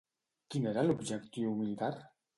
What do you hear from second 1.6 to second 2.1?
militar?